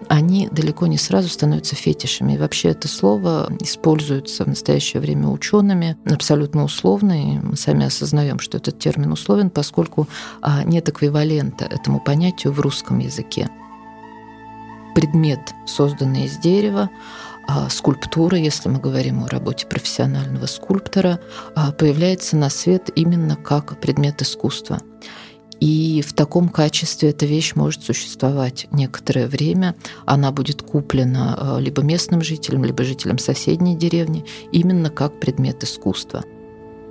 они 0.07 0.47
далеко 0.51 0.87
не 0.87 0.97
сразу 0.97 1.29
становятся 1.29 1.75
фетишами. 1.75 2.33
И 2.33 2.37
вообще 2.37 2.69
это 2.69 2.87
слово 2.87 3.51
используется 3.59 4.43
в 4.43 4.47
настоящее 4.47 5.01
время 5.01 5.27
учеными 5.27 5.97
абсолютно 6.05 6.63
условно, 6.63 7.21
и 7.21 7.39
мы 7.39 7.55
сами 7.55 7.85
осознаем, 7.85 8.39
что 8.39 8.57
этот 8.57 8.77
термин 8.79 9.11
условен, 9.11 9.49
поскольку 9.49 10.07
а, 10.41 10.63
нет 10.63 10.89
эквивалента 10.89 11.65
этому 11.65 11.99
понятию 11.99 12.53
в 12.53 12.59
русском 12.59 12.99
языке. 12.99 13.49
Предмет, 14.93 15.39
созданный 15.65 16.25
из 16.25 16.37
дерева, 16.37 16.89
а 17.47 17.69
скульптура, 17.69 18.37
если 18.37 18.69
мы 18.69 18.79
говорим 18.79 19.23
о 19.23 19.27
работе 19.27 19.67
профессионального 19.67 20.45
скульптора, 20.45 21.19
а, 21.55 21.71
появляется 21.71 22.35
на 22.35 22.49
свет 22.49 22.89
именно 22.95 23.35
как 23.35 23.79
предмет 23.79 24.21
искусства. 24.21 24.79
И 25.59 26.03
в 26.05 26.13
таком 26.13 26.49
качестве 26.49 27.09
эта 27.09 27.25
вещь 27.25 27.55
может 27.55 27.83
существовать 27.83 28.67
некоторое 28.71 29.27
время. 29.27 29.75
Она 30.05 30.31
будет 30.31 30.61
куплена 30.61 31.35
а, 31.37 31.59
либо 31.59 31.81
местным 31.81 32.21
жителям, 32.21 32.65
либо 32.65 32.83
жителям 32.83 33.17
соседней 33.17 33.75
деревни 33.75 34.25
именно 34.51 34.89
как 34.89 35.19
предмет 35.19 35.63
искусства. 35.63 36.23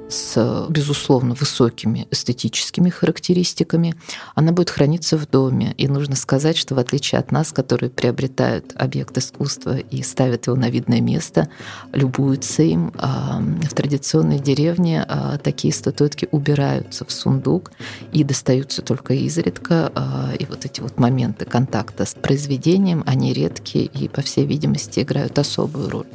С, 0.09 0.67
безусловно, 0.69 1.35
высокими 1.35 2.07
эстетическими 2.11 2.91
характеристиками, 2.91 3.95
она 4.35 4.53
будет 4.53 4.71
храниться 4.71 5.17
в 5.17 5.29
доме. 5.29 5.75
И 5.77 5.89
нужно 5.89 6.17
сказать, 6.17 6.57
что 6.57 6.75
в 6.75 6.79
отличие 6.79 7.19
от 7.19 7.33
нас, 7.33 7.53
которые 7.53 7.91
приобретают 7.91 8.73
объект 8.77 9.17
искусства 9.17 9.79
и 9.79 10.03
ставят 10.03 10.47
его 10.47 10.57
на 10.57 10.71
видное 10.71 11.01
место, 11.01 11.49
любуются 11.93 12.63
им, 12.63 12.93
а, 12.99 13.41
в 13.41 13.75
традиционной 13.75 14.39
деревне 14.39 15.05
а, 15.07 15.39
такие 15.39 15.73
статуэтки 15.73 16.29
убираются 16.31 17.05
в 17.05 17.13
сундук 17.13 17.73
и 18.13 18.25
достаются 18.25 18.83
только 18.83 19.15
изредка. 19.15 19.91
А, 19.95 20.33
и 20.39 20.47
вот 20.47 20.65
эти 20.65 20.81
вот 20.81 20.99
моменты 20.99 21.45
контакта 21.45 22.05
с 22.05 22.15
произведением, 22.15 23.03
они 23.07 23.33
редкие 23.33 23.87
и, 23.87 24.09
по 24.09 24.23
всей 24.23 24.47
видимости, 24.47 25.01
играют 25.01 25.39
особую 25.39 25.91
роль. 25.91 26.07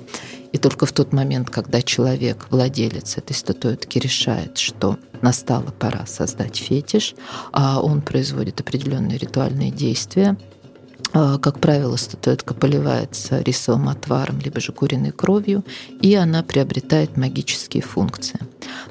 И 0.51 0.57
только 0.57 0.85
в 0.85 0.91
тот 0.91 1.13
момент, 1.13 1.49
когда 1.49 1.81
человек, 1.81 2.47
владелец 2.49 3.17
этой 3.17 3.33
статуэтки, 3.33 3.99
решает, 3.99 4.57
что 4.57 4.97
настала 5.21 5.71
пора 5.71 6.05
создать 6.05 6.57
фетиш, 6.57 7.15
а 7.51 7.81
он 7.81 8.01
производит 8.01 8.59
определенные 8.59 9.17
ритуальные 9.17 9.71
действия, 9.71 10.37
а, 11.11 11.39
как 11.39 11.59
правило, 11.59 11.95
статуэтка 11.95 12.53
поливается 12.53 13.41
рисовым 13.41 13.89
отваром, 13.89 14.39
либо 14.39 14.59
же 14.59 14.71
куриной 14.71 15.11
кровью, 15.11 15.65
и 16.01 16.13
она 16.13 16.43
приобретает 16.43 17.17
магические 17.17 17.81
функции. 17.81 18.39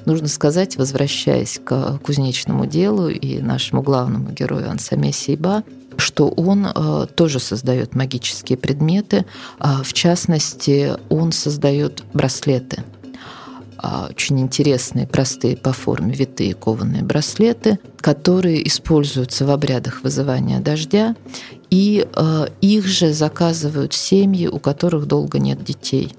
Нужно 0.05 0.27
сказать, 0.27 0.77
возвращаясь 0.77 1.61
к 1.62 1.99
кузнечному 1.99 2.67
делу 2.67 3.09
и 3.09 3.41
нашему 3.41 3.83
главному 3.83 4.31
герою 4.33 4.69
Ансаме 4.69 5.12
Сейба, 5.12 5.62
что 5.99 6.28
он 6.28 6.67
э, 6.67 7.07
тоже 7.14 7.40
создает 7.40 7.95
магические 7.95 8.57
предметы. 8.57 9.26
А, 9.59 9.83
в 9.83 9.93
частности, 9.93 10.95
он 11.09 11.33
создает 11.33 12.05
браслеты 12.14 12.85
а, 13.81 14.09
очень 14.11 14.40
интересные, 14.40 15.07
простые 15.07 15.57
по 15.57 15.73
форме, 15.73 16.12
витые 16.12 16.55
кованые 16.55 17.02
браслеты, 17.05 17.78
которые 17.99 18.67
используются 18.67 19.45
в 19.45 19.50
обрядах 19.50 20.02
вызывания 20.02 20.61
дождя, 20.61 21.14
и 21.71 22.07
э, 22.11 22.47
их 22.61 22.87
же 22.87 23.12
заказывают 23.12 23.93
семьи, 23.93 24.47
у 24.47 24.59
которых 24.59 25.07
долго 25.07 25.38
нет 25.38 25.62
детей. 25.62 26.14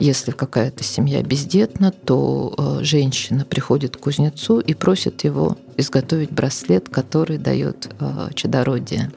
Если 0.00 0.32
какая-то 0.32 0.82
семья 0.82 1.22
бездетна, 1.22 1.92
то 1.92 2.54
э, 2.56 2.84
женщина 2.84 3.44
приходит 3.44 3.96
к 3.96 4.00
кузнецу 4.00 4.58
и 4.58 4.74
просит 4.74 5.24
его 5.24 5.56
изготовить 5.76 6.32
браслет, 6.32 6.88
который 6.88 7.38
дает 7.38 7.90
э, 7.98 8.30
чадородие. 8.34 9.10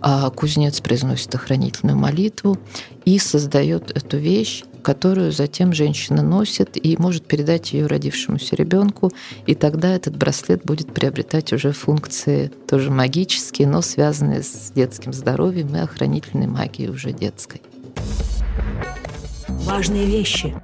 А 0.00 0.30
кузнец 0.30 0.80
произносит 0.80 1.34
охранительную 1.34 1.96
молитву 1.96 2.58
и 3.04 3.18
создает 3.18 3.90
эту 3.96 4.16
вещь, 4.16 4.64
которую 4.82 5.32
затем 5.32 5.72
женщина 5.72 6.22
носит 6.22 6.76
и 6.76 6.96
может 6.98 7.24
передать 7.26 7.72
ее 7.72 7.86
родившемуся 7.86 8.56
ребенку, 8.56 9.12
и 9.46 9.54
тогда 9.54 9.94
этот 9.94 10.16
браслет 10.16 10.62
будет 10.64 10.92
приобретать 10.92 11.52
уже 11.52 11.72
функции 11.72 12.50
тоже 12.68 12.90
магические, 12.90 13.68
но 13.68 13.80
связанные 13.80 14.42
с 14.42 14.72
детским 14.74 15.12
здоровьем 15.12 15.74
и 15.76 15.78
охранительной 15.78 16.48
магией 16.48 16.90
уже 16.90 17.12
детской. 17.12 17.62
Важные 19.48 20.06
вещи. 20.06 20.54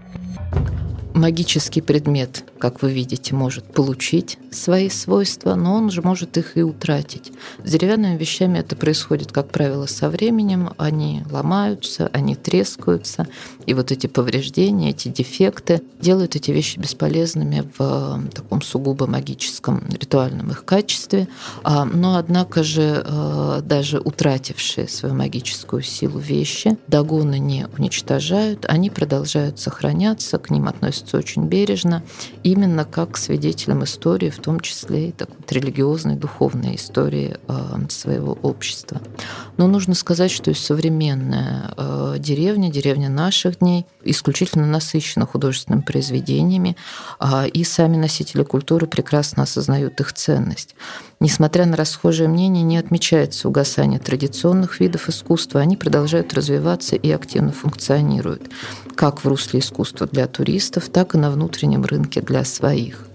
Магический 1.14 1.80
предмет, 1.80 2.45
как 2.59 2.83
вы 2.83 2.93
видите, 2.93 3.35
может 3.35 3.65
получить 3.73 4.38
свои 4.50 4.88
свойства, 4.88 5.55
но 5.55 5.75
он 5.75 5.91
же 5.91 6.03
может 6.03 6.37
их 6.37 6.57
и 6.57 6.62
утратить. 6.62 7.33
С 7.65 7.71
деревянными 7.71 8.17
вещами 8.17 8.59
это 8.59 8.77
происходит, 8.77 9.33
как 9.33 9.50
правило, 9.50 9.87
со 9.87 10.09
временем. 10.09 10.71
Они 10.77 11.23
ломаются, 11.31 12.11
они 12.12 12.35
трескаются, 12.35 13.27
и 13.67 13.75
вот 13.75 13.93
эти 13.93 14.07
повреждения, 14.07 14.91
эти 14.91 15.09
дефекты 15.09 15.83
делают 16.00 16.37
эти 16.37 16.50
вещи 16.50 16.79
бесполезными 16.79 17.69
в 17.79 18.23
таком 18.35 18.62
сугубо 18.62 19.07
магическом 19.07 19.85
ритуальном 19.88 20.50
их 20.50 20.65
качестве. 20.65 21.29
А, 21.62 21.85
но, 21.85 22.17
однако 22.17 22.62
же, 22.62 23.03
э, 23.05 23.61
даже 23.65 24.00
утратившие 24.00 24.88
свою 24.88 25.15
магическую 25.15 25.83
силу 25.83 26.19
вещи, 26.19 26.77
догоны 26.87 27.38
не 27.38 27.67
уничтожают, 27.77 28.65
они 28.67 28.91
продолжают 28.91 29.59
сохраняться, 29.59 30.38
к 30.38 30.50
ним 30.50 30.69
относятся 30.69 31.19
очень 31.19 31.47
бережно, 31.47 32.02
именно 32.50 32.84
как 32.84 33.13
к 33.13 33.17
свидетелям 33.17 33.84
истории, 33.84 34.30
в 34.30 34.39
том 34.39 34.61
числе 34.61 35.08
и 35.08 35.13
такой 35.13 35.37
вот 35.39 35.52
религиозной, 35.52 36.17
духовной 36.17 36.76
истории 36.76 37.37
э, 37.47 37.89
своего 37.89 38.32
общества. 38.43 39.00
Но 39.56 39.67
нужно 39.67 39.95
сказать, 39.95 40.30
что 40.30 40.50
и 40.50 40.54
современная 40.54 41.75
деревня, 42.19 42.71
деревня 42.71 43.08
наших 43.08 43.58
дней 43.58 43.87
исключительно 44.04 44.67
насыщена 44.67 45.26
художественными 45.26 45.82
произведениями, 45.82 46.76
а, 47.19 47.47
и 47.47 47.65
сами 47.65 47.97
носители 47.97 48.43
культуры 48.43 48.87
прекрасно 48.87 49.45
осознают 49.45 50.00
их 50.00 50.13
ценность. 50.13 50.75
Несмотря 51.21 51.67
на 51.67 51.76
расхожее 51.76 52.28
мнение, 52.28 52.63
не 52.63 52.76
отмечается 52.76 53.49
угасание 53.49 53.99
традиционных 53.99 54.78
видов 54.78 55.09
искусства, 55.09 55.61
они 55.61 55.76
продолжают 55.76 56.33
развиваться 56.33 56.95
и 56.95 57.11
активно 57.11 57.50
функционируют, 57.50 58.50
как 58.95 59.25
в 59.25 59.28
русле 59.28 59.59
искусства 59.59 60.07
для 60.07 60.28
туристов, 60.28 60.89
так 60.89 61.17
и 61.17 61.19
на 61.19 61.33
внутреннем 61.33 61.85
рынке 61.85 62.21
для 62.21 62.45
своих. 62.45 63.07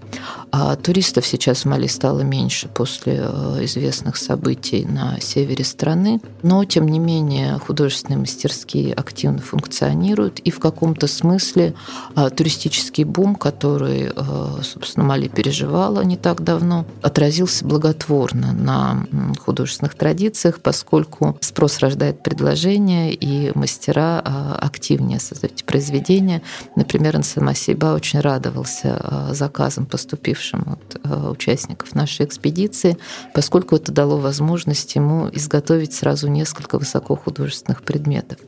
А 0.56 0.76
туристов 0.76 1.26
сейчас 1.26 1.62
в 1.62 1.64
Мали 1.64 1.88
стало 1.88 2.20
меньше 2.20 2.68
после 2.68 3.24
э, 3.26 3.64
известных 3.64 4.16
событий 4.16 4.84
на 4.84 5.18
севере 5.20 5.64
страны, 5.64 6.20
но 6.44 6.64
тем 6.64 6.86
не 6.86 7.00
менее 7.00 7.58
художественные 7.58 8.18
мастерские 8.18 8.94
активно 8.94 9.38
функционируют, 9.38 10.38
и 10.38 10.52
в 10.52 10.60
каком-то 10.60 11.08
смысле 11.08 11.74
а, 12.14 12.30
туристический 12.30 13.02
бум, 13.02 13.34
который, 13.34 14.12
э, 14.14 14.62
собственно, 14.62 15.04
Мали 15.06 15.26
переживала 15.26 16.02
не 16.02 16.16
так 16.16 16.44
давно, 16.44 16.86
отразился 17.02 17.64
благотворно 17.64 18.52
на 18.52 19.06
художественных 19.44 19.96
традициях, 19.96 20.60
поскольку 20.60 21.36
спрос 21.40 21.80
рождает 21.80 22.22
предложение, 22.22 23.12
и 23.12 23.50
мастера 23.58 24.20
активнее 24.60 25.18
создают 25.18 25.64
произведения. 25.64 26.42
Например, 26.76 27.16
Ансама 27.16 27.54
Сейба 27.54 27.94
очень 27.94 28.20
радовался 28.20 29.30
заказам, 29.32 29.86
поступившим 30.04 30.64
от 30.66 31.00
э, 31.02 31.28
участников 31.30 31.94
нашей 31.94 32.26
экспедиции, 32.26 32.98
поскольку 33.32 33.76
это 33.76 33.90
дало 33.90 34.18
возможность 34.18 34.94
ему 34.94 35.30
изготовить 35.32 35.94
сразу 35.94 36.28
несколько 36.28 36.78
высокохудожественных 36.78 37.82
предметов 37.82 38.38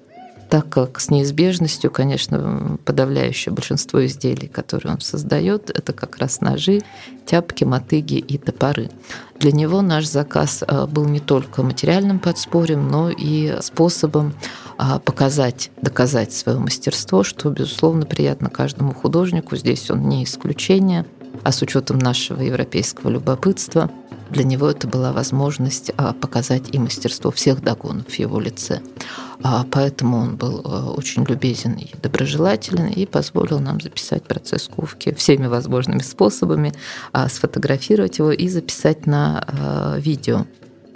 так 0.48 0.68
как 0.68 1.00
с 1.00 1.10
неизбежностью, 1.10 1.90
конечно, 1.90 2.78
подавляющее 2.84 3.52
большинство 3.52 4.04
изделий, 4.06 4.46
которые 4.46 4.94
он 4.94 5.00
создает, 5.00 5.70
это 5.70 5.92
как 5.92 6.18
раз 6.18 6.40
ножи, 6.40 6.82
тяпки, 7.24 7.64
мотыги 7.64 8.14
и 8.14 8.38
топоры. 8.38 8.90
Для 9.40 9.52
него 9.52 9.82
наш 9.82 10.06
заказ 10.06 10.62
э, 10.66 10.86
был 10.86 11.04
не 11.06 11.20
только 11.20 11.62
материальным 11.62 12.20
подспорьем, 12.20 12.88
но 12.88 13.10
и 13.10 13.56
способом 13.60 14.34
э, 14.78 15.00
показать, 15.04 15.70
доказать 15.82 16.32
свое 16.32 16.58
мастерство, 16.58 17.24
что, 17.24 17.50
безусловно, 17.50 18.06
приятно 18.06 18.48
каждому 18.48 18.94
художнику. 18.94 19.56
Здесь 19.56 19.90
он 19.90 20.08
не 20.08 20.24
исключение 20.24 21.04
а 21.46 21.52
с 21.52 21.62
учетом 21.62 21.98
нашего 21.98 22.42
европейского 22.42 23.08
любопытства, 23.08 23.88
для 24.30 24.42
него 24.42 24.68
это 24.68 24.88
была 24.88 25.12
возможность 25.12 25.92
а, 25.96 26.12
показать 26.12 26.74
и 26.74 26.78
мастерство 26.80 27.30
всех 27.30 27.62
догонов 27.62 28.08
в 28.08 28.18
его 28.18 28.40
лице. 28.40 28.80
А, 29.44 29.64
поэтому 29.70 30.18
он 30.18 30.34
был 30.34 30.60
а, 30.64 30.90
очень 30.90 31.22
любезен 31.22 31.74
и 31.74 31.88
доброжелателен 32.02 32.88
и 32.88 33.06
позволил 33.06 33.60
нам 33.60 33.80
записать 33.80 34.24
процесс 34.24 34.66
ковки 34.66 35.14
всеми 35.14 35.46
возможными 35.46 36.00
способами, 36.00 36.72
сфотографировать 37.28 38.18
его 38.18 38.32
и 38.32 38.48
записать 38.48 39.06
на 39.06 39.94
видео. 39.98 40.46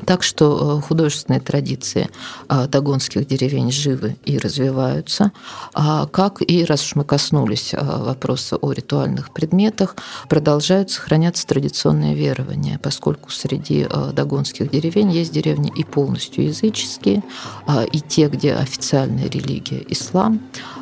Так 0.07 0.23
что 0.23 0.79
э, 0.79 0.87
художественные 0.87 1.41
традиции 1.41 2.09
э, 2.49 2.67
дагонских 2.69 3.27
деревень 3.27 3.71
живы 3.71 4.17
и 4.25 4.39
развиваются, 4.39 5.33
а 5.75 6.07
как 6.07 6.41
и, 6.41 6.65
раз 6.65 6.85
уж 6.85 6.97
мы 6.97 7.05
коснулись 7.05 7.75
э, 7.75 7.79
вопроса 7.81 8.57
о 8.57 8.73
ритуальных 8.73 9.33
предметах, 9.33 9.97
продолжают 10.29 10.91
сохраняться 10.91 11.47
традиционные 11.47 12.15
верования, 12.15 12.79
поскольку 12.83 13.31
среди 13.31 13.87
дагонских 14.13 14.71
деревень 14.71 15.11
есть 15.11 15.33
деревни 15.33 15.73
и 15.75 15.85
полностью 15.85 16.45
языческие, 16.45 17.23
а, 17.67 17.85
и 17.85 18.01
те, 18.01 18.29
где 18.29 18.55
официальная 18.55 19.29
религия 19.29 19.85
ислам, 19.89 20.41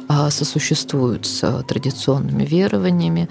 а, 0.09 0.31
сосуществуют 0.31 1.26
с 1.26 1.64
традиционными 1.68 2.44
верованиями, 2.44 3.28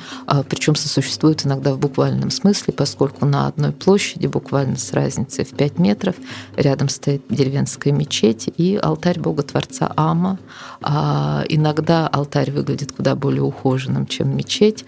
причем 0.50 0.76
сосуществуют 0.76 1.46
иногда 1.46 1.74
в 1.74 1.80
буквальном 1.80 2.30
смысле, 2.30 2.74
поскольку 2.74 3.26
на 3.26 3.48
одной 3.48 3.72
площади, 3.72 4.28
буквально 4.28 4.78
с 4.78 4.94
разницей 4.94 5.46
в 5.46 5.56
5 5.56 5.77
метров, 5.78 6.16
рядом 6.56 6.90
стоит 6.90 7.24
деревенская 7.30 7.94
мечеть 7.94 8.50
и 8.58 8.80
алтарь 8.82 9.20
Бога-Творца 9.20 9.92
Ама. 9.96 10.40
А, 10.82 11.44
иногда 11.50 12.08
алтарь 12.08 12.52
выглядит 12.52 12.92
куда 12.92 13.16
более 13.16 13.44
ухоженным, 13.44 14.08
чем 14.08 14.36
мечеть, 14.36 14.86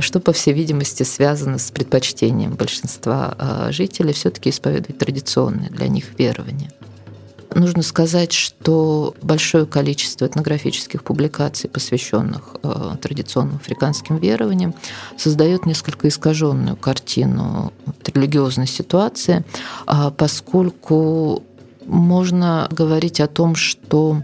что, 0.00 0.20
по 0.20 0.32
всей 0.32 0.54
видимости, 0.54 1.02
связано 1.02 1.58
с 1.58 1.70
предпочтением 1.70 2.54
большинства 2.54 3.68
жителей 3.70 4.12
все-таки 4.12 4.50
исповедовать 4.50 4.98
традиционные 4.98 5.70
для 5.70 5.88
них 5.88 6.18
верования. 6.18 6.70
Нужно 7.54 7.82
сказать, 7.82 8.32
что 8.32 9.14
большое 9.22 9.66
количество 9.66 10.26
этнографических 10.26 11.02
публикаций, 11.02 11.68
посвященных 11.68 12.56
э, 12.62 12.96
традиционным 13.00 13.56
африканским 13.56 14.16
верованиям, 14.16 14.74
создает 15.16 15.66
несколько 15.66 16.08
искаженную 16.08 16.76
картину 16.76 17.72
религиозной 18.06 18.66
ситуации, 18.66 19.44
а 19.86 20.10
поскольку 20.10 21.42
можно 21.86 22.68
говорить 22.70 23.20
о 23.20 23.26
том, 23.26 23.54
что 23.54 24.22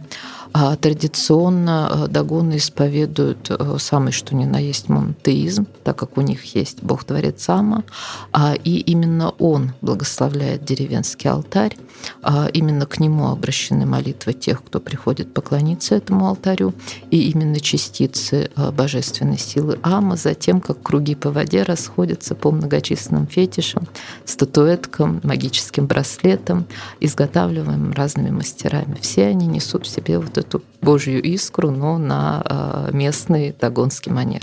а 0.53 0.77
традиционно 0.77 1.91
э, 1.91 2.09
дагоны 2.09 2.57
исповедуют 2.57 3.51
э, 3.51 3.77
самый 3.79 4.13
что 4.13 4.35
ни 4.35 4.45
на 4.45 4.59
есть 4.59 4.89
монотеизм, 4.89 5.67
так 5.85 5.97
как 5.97 6.17
у 6.17 6.21
них 6.21 6.57
есть 6.57 6.83
Бог-творец 6.83 7.49
Ама, 7.49 7.85
а 8.33 8.55
и 8.55 8.79
именно 8.79 9.31
он 9.39 9.73
благословляет 9.81 10.65
деревенский 10.65 11.31
алтарь, 11.31 11.77
а 12.23 12.49
именно 12.53 12.87
к 12.87 13.01
нему 13.01 13.29
обращены 13.29 13.87
молитвы 13.87 14.33
тех, 14.33 14.63
кто 14.63 14.81
приходит 14.81 15.35
поклониться 15.35 15.95
этому 15.95 16.27
алтарю, 16.27 16.73
и 17.11 17.31
именно 17.31 17.61
частицы 17.61 18.51
э, 18.55 18.71
божественной 18.71 19.39
силы 19.39 19.79
Ама, 19.83 20.17
затем 20.17 20.61
как 20.61 20.83
круги 20.83 21.15
по 21.15 21.31
воде 21.31 21.63
расходятся 21.63 22.35
по 22.35 22.51
многочисленным 22.51 23.27
фетишам, 23.27 23.87
статуэткам, 24.25 25.21
магическим 25.23 25.87
браслетам, 25.87 26.67
изготавливаемым 27.01 27.93
разными 27.93 28.31
мастерами. 28.31 28.99
Все 29.01 29.27
они 29.27 29.47
несут 29.47 29.87
в 29.87 29.89
себе 29.89 30.19
вот 30.19 30.39
эту 30.39 30.48
божью 30.81 31.23
искру, 31.23 31.71
но 31.71 31.99
на 31.99 32.43
э, 32.45 32.91
местный 32.93 33.55
дагонский 33.59 34.13
манер. 34.13 34.43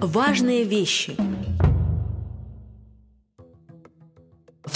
Важные 0.00 0.64
вещи– 0.64 1.16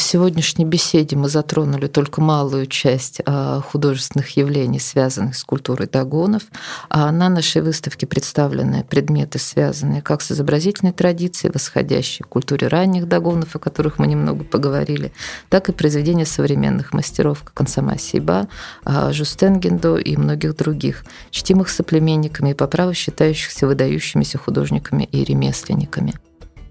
сегодняшней 0.09 0.64
беседе 0.64 1.16
мы 1.16 1.29
затронули 1.29 1.87
только 1.87 2.23
малую 2.23 2.66
часть 2.66 3.21
а, 3.27 3.61
художественных 3.61 4.37
явлений, 4.38 4.81
связанных 4.81 5.37
с 5.37 5.44
культурой 5.44 5.87
догонов. 5.87 6.44
А 6.88 7.12
на 7.12 7.29
нашей 7.29 7.61
выставке 7.61 8.07
представлены 8.07 8.85
предметы, 8.85 9.38
связанные 9.38 10.01
как 10.01 10.23
с 10.23 10.33
изобразительной 10.33 10.92
традицией, 10.92 11.53
восходящей 11.53 12.25
к 12.25 12.29
культуре 12.29 12.68
ранних 12.68 13.07
догонов, 13.07 13.55
о 13.55 13.59
которых 13.59 13.99
мы 13.99 14.07
немного 14.07 14.44
поговорили, 14.44 15.12
так 15.51 15.68
и 15.68 15.73
произведения 15.73 16.27
современных 16.27 16.94
мастеров, 16.94 17.42
как 17.44 17.61
Ансама 17.61 17.99
Сейба, 17.99 18.49
а, 18.85 19.12
Жустенгендо 19.12 19.99
и 19.99 20.16
многих 20.16 20.57
других, 20.57 21.05
чтимых 21.31 21.68
соплеменниками 21.68 22.51
и 22.51 22.55
по 22.55 22.66
праву 22.66 22.94
считающихся 22.94 23.66
выдающимися 23.66 24.38
художниками 24.38 25.05
и 25.05 25.23
ремесленниками. 25.23 26.14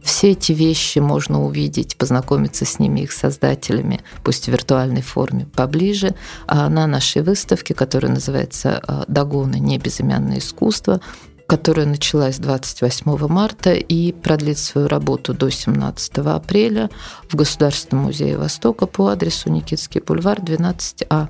Все 0.08 0.32
эти 0.32 0.54
вещи 0.54 1.00
можно 1.00 1.44
увидеть, 1.44 1.98
познакомиться 1.98 2.64
с 2.64 2.80
ними, 2.80 3.02
их 3.02 3.12
создателями, 3.12 4.00
пусть 4.24 4.46
в 4.46 4.48
виртуальной 4.48 5.02
форме, 5.02 5.46
поближе. 5.54 6.16
А 6.48 6.70
на 6.70 6.88
нашей 6.88 7.24
выставке, 7.24 7.74
которая 7.74 8.14
называется 8.14 8.82
а, 8.88 9.04
«Дагоны. 9.10 9.60
Небезымянное 9.60 10.38
искусство», 10.38 11.02
которая 11.46 11.86
началась 11.86 12.38
28 12.38 13.28
марта 13.28 13.74
и 13.74 14.14
продлит 14.14 14.58
свою 14.60 14.88
работу 14.88 15.34
до 15.34 15.50
17 15.50 16.20
апреля 16.20 16.90
в 17.30 17.36
Государственном 17.36 18.06
музее 18.06 18.38
Востока 18.38 18.88
по 18.88 19.10
адресу 19.10 19.50
Никитский 19.50 20.00
бульвар, 20.00 20.40
12А. 20.40 21.28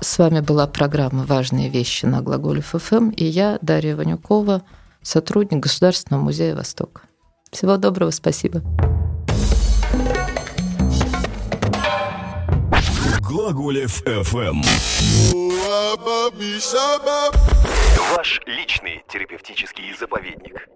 С 0.00 0.18
вами 0.18 0.40
была 0.40 0.66
программа 0.66 1.24
«Важные 1.24 1.68
вещи» 1.68 2.06
на 2.06 2.22
Глаголе 2.22 2.62
ФМ 2.62 3.10
и 3.10 3.24
я, 3.26 3.58
Дарья 3.60 3.96
Ванюкова, 3.96 4.62
сотрудник 5.02 5.62
Государственного 5.62 6.22
музея 6.22 6.56
Востока. 6.56 7.02
Всего 7.50 7.76
доброго, 7.76 8.10
спасибо. 8.10 8.62
Глаголев 13.20 14.02
FM. 14.02 14.64
Ваш 18.16 18.40
личный 18.46 19.04
терапевтический 19.08 19.94
заповедник. 19.98 20.68